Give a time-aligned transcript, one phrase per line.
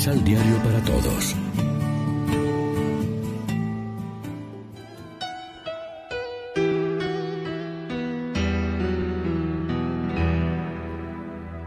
[0.00, 1.36] Misal Diario para Todos.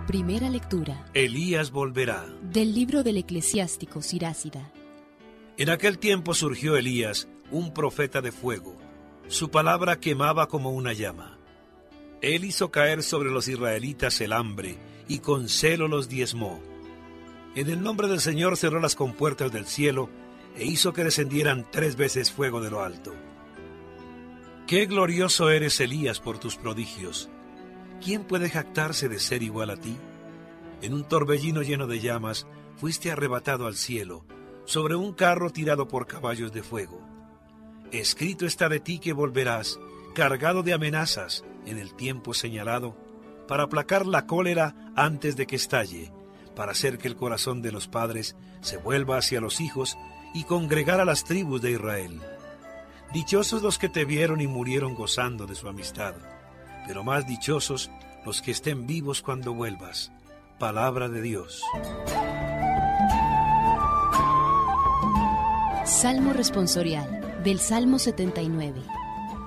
[0.08, 1.06] Primera lectura.
[1.14, 2.26] Elías volverá.
[2.42, 4.72] Del libro del eclesiástico Sirácida.
[5.60, 8.76] En aquel tiempo surgió Elías, un profeta de fuego.
[9.28, 11.38] Su palabra quemaba como una llama.
[12.20, 16.73] Él hizo caer sobre los israelitas el hambre y con celo los diezmó.
[17.56, 20.10] En el nombre del Señor cerró las compuertas del cielo
[20.56, 23.14] e hizo que descendieran tres veces fuego de lo alto.
[24.66, 27.30] Qué glorioso eres, Elías, por tus prodigios.
[28.04, 29.96] ¿Quién puede jactarse de ser igual a ti?
[30.82, 34.26] En un torbellino lleno de llamas fuiste arrebatado al cielo,
[34.66, 37.02] sobre un carro tirado por caballos de fuego.
[37.92, 39.80] Escrito está de ti que volverás,
[40.16, 42.98] cargado de amenazas, en el tiempo señalado,
[43.48, 46.12] para aplacar la cólera antes de que estalle,
[46.56, 49.98] para hacer que el corazón de los padres se vuelva hacia los hijos
[50.34, 52.22] y congregar a las tribus de Israel.
[53.14, 56.16] Dichosos los que te vieron y murieron gozando de su amistad,
[56.88, 57.92] pero más dichosos
[58.26, 60.12] los que estén vivos cuando vuelvas.
[60.58, 61.62] Palabra de Dios.
[65.86, 68.82] Salmo responsorial del Salmo 79.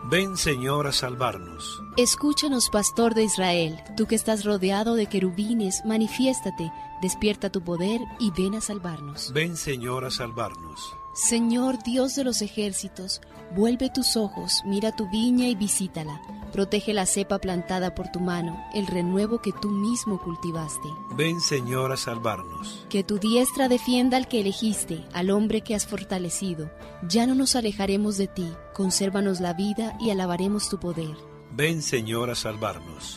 [0.08, 1.82] Ven Señor a salvarnos.
[1.96, 8.30] Escúchanos, pastor de Israel, tú que estás rodeado de querubines, manifiéstate, despierta tu poder y
[8.30, 9.32] ven a salvarnos.
[9.32, 10.96] Ven Señor a salvarnos.
[11.16, 13.22] Señor Dios de los ejércitos,
[13.54, 16.20] vuelve tus ojos, mira tu viña y visítala.
[16.52, 20.88] Protege la cepa plantada por tu mano, el renuevo que tú mismo cultivaste.
[21.16, 22.84] Ven Señor a salvarnos.
[22.90, 26.70] Que tu diestra defienda al que elegiste, al hombre que has fortalecido.
[27.08, 31.16] Ya no nos alejaremos de ti, consérvanos la vida y alabaremos tu poder.
[31.50, 33.16] Ven Señor a salvarnos.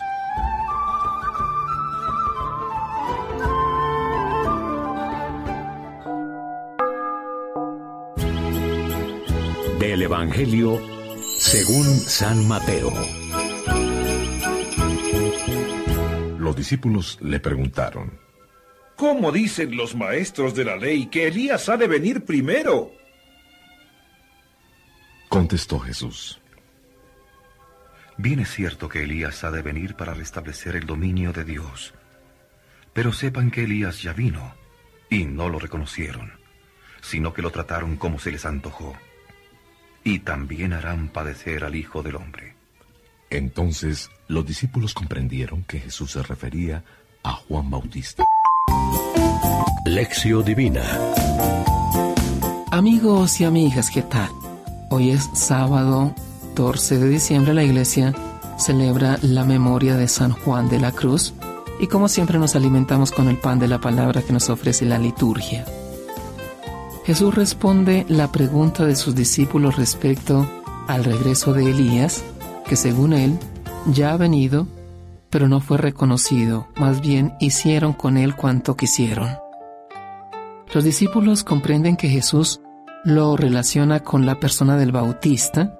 [9.80, 10.78] Del Evangelio
[11.40, 12.92] según San Mateo.
[16.38, 18.20] Los discípulos le preguntaron,
[18.98, 22.92] ¿Cómo dicen los maestros de la ley que Elías ha de venir primero?
[25.30, 26.42] Contestó Jesús,
[28.18, 31.94] Bien es cierto que Elías ha de venir para restablecer el dominio de Dios.
[32.92, 34.56] Pero sepan que Elías ya vino,
[35.10, 36.34] y no lo reconocieron,
[37.00, 38.98] sino que lo trataron como se les antojó.
[40.04, 42.56] Y también harán padecer al Hijo del Hombre.
[43.30, 46.84] Entonces los discípulos comprendieron que Jesús se refería
[47.24, 48.24] a Juan Bautista.
[49.86, 50.84] Lección Divina.
[52.72, 54.30] Amigos y amigas, ¿qué tal?
[54.90, 56.14] Hoy es sábado
[56.60, 57.54] 14 de diciembre.
[57.54, 58.14] La iglesia
[58.58, 61.34] celebra la memoria de San Juan de la Cruz
[61.80, 65.00] y como siempre nos alimentamos con el pan de la palabra que nos ofrece la
[65.00, 65.64] liturgia.
[67.10, 70.48] Jesús responde la pregunta de sus discípulos respecto
[70.88, 72.24] al regreso de Elías,
[72.68, 73.40] que según él
[73.92, 74.68] ya ha venido,
[75.32, 79.28] pero no fue reconocido, más bien hicieron con él cuanto quisieron.
[80.72, 82.62] Los discípulos comprenden que Jesús
[83.04, 85.80] lo relaciona con la persona del Bautista,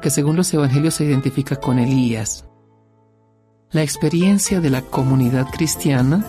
[0.00, 2.44] que según los evangelios se identifica con Elías.
[3.72, 6.24] La experiencia de la comunidad cristiana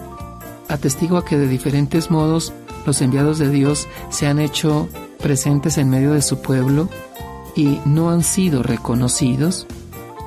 [0.67, 2.53] atestigua que de diferentes modos
[2.85, 6.89] los enviados de Dios se han hecho presentes en medio de su pueblo
[7.55, 9.67] y no han sido reconocidos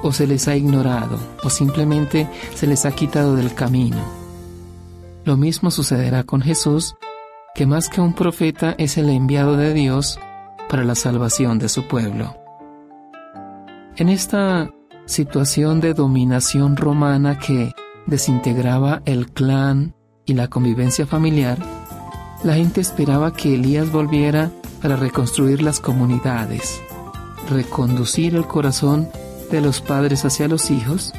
[0.03, 4.03] o se les ha ignorado o simplemente se les ha quitado del camino.
[5.25, 6.97] Lo mismo sucederá con Jesús,
[7.55, 10.19] que más que un profeta es el enviado de Dios
[10.69, 12.37] para la salvación de su pueblo.
[13.97, 14.71] En esta
[15.07, 17.73] situación de dominación romana que
[18.07, 19.95] desintegraba el clan
[20.27, 21.59] y la convivencia familiar,
[22.45, 24.51] la gente esperaba que Elías volviera
[24.83, 26.81] para reconstruir las comunidades,
[27.49, 29.09] reconducir el corazón
[29.51, 31.13] de los padres hacia los hijos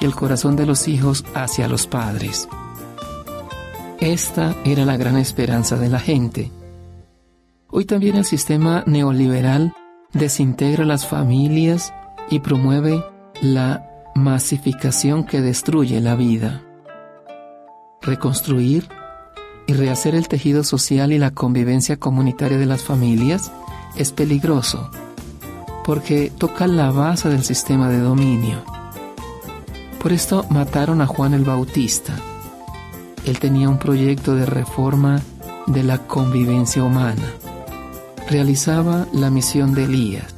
[0.00, 2.48] y el corazón de los hijos hacia los padres.
[4.00, 6.50] Esta era la gran esperanza de la gente.
[7.68, 9.72] Hoy también el sistema neoliberal
[10.12, 11.94] desintegra las familias
[12.28, 13.04] y promueve
[13.40, 16.62] la masificación que destruye la vida.
[18.00, 18.88] Reconstruir
[19.66, 23.52] y rehacer el tejido social y la convivencia comunitaria de las familias
[23.96, 24.90] es peligroso
[25.84, 28.62] porque toca la base del sistema de dominio.
[30.00, 32.14] Por esto mataron a Juan el Bautista.
[33.24, 35.20] Él tenía un proyecto de reforma
[35.66, 37.32] de la convivencia humana.
[38.28, 40.34] Realizaba la misión de Elías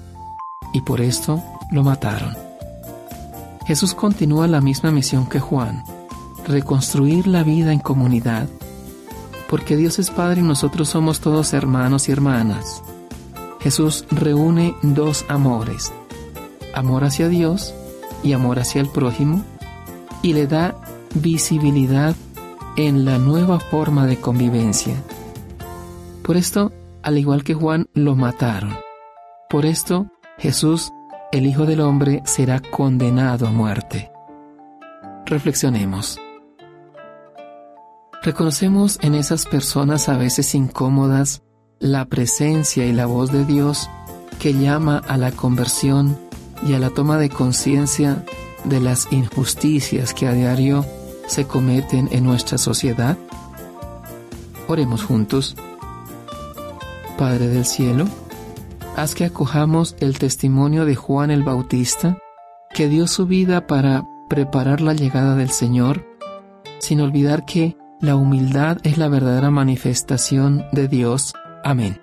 [0.72, 2.34] y por esto lo mataron.
[3.66, 5.82] Jesús continúa la misma misión que Juan,
[6.46, 8.48] reconstruir la vida en comunidad
[9.54, 12.82] porque Dios es Padre y nosotros somos todos hermanos y hermanas.
[13.60, 15.92] Jesús reúne dos amores,
[16.74, 17.72] amor hacia Dios
[18.24, 19.44] y amor hacia el prójimo,
[20.22, 20.74] y le da
[21.14, 22.16] visibilidad
[22.74, 24.96] en la nueva forma de convivencia.
[26.24, 26.72] Por esto,
[27.04, 28.76] al igual que Juan, lo mataron.
[29.48, 30.90] Por esto, Jesús,
[31.30, 34.10] el Hijo del Hombre, será condenado a muerte.
[35.26, 36.18] Reflexionemos.
[38.24, 41.42] Reconocemos en esas personas a veces incómodas
[41.78, 43.90] la presencia y la voz de Dios
[44.38, 46.18] que llama a la conversión
[46.66, 48.24] y a la toma de conciencia
[48.64, 50.86] de las injusticias que a diario
[51.26, 53.18] se cometen en nuestra sociedad?
[54.68, 55.54] Oremos juntos.
[57.18, 58.06] Padre del cielo,
[58.96, 62.16] haz que acojamos el testimonio de Juan el Bautista,
[62.72, 66.06] que dio su vida para preparar la llegada del Señor,
[66.78, 71.32] sin olvidar que la humildad es la verdadera manifestación de Dios.
[71.64, 72.00] Amén.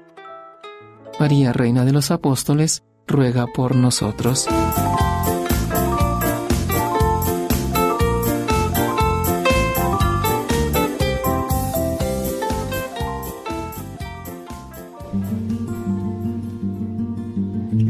[1.20, 4.48] María, Reina de los Apóstoles, ruega por nosotros.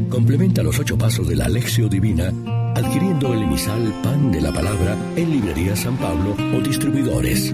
[0.09, 2.33] Complementa los ocho pasos de la Alexio Divina
[2.75, 7.53] adquiriendo el emisal Pan de la Palabra en Librería San Pablo o distribuidores.